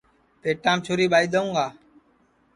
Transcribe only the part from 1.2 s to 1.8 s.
دؔیوں گا